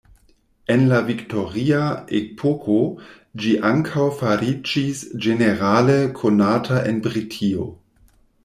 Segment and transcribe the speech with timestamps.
[0.75, 1.81] En la viktoria
[2.19, 2.77] epoko
[3.43, 7.71] ĝi ankaŭ fariĝis ĝenerale konata en Britio.